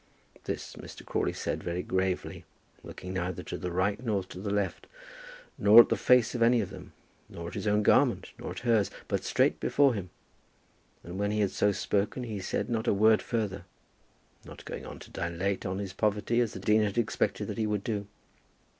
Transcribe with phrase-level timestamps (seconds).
[0.45, 1.05] This Mr.
[1.05, 2.43] Crawley said very gravely,
[2.83, 4.87] looking neither to the right nor to the left,
[5.59, 6.93] nor at the face of any of them,
[7.29, 10.09] nor at his own garment, nor at hers, but straight before him;
[11.03, 13.63] and when he had so spoken he said not a word further,
[14.43, 17.83] not going on to dilate on his poverty as the dean expected that he would
[17.83, 18.07] do.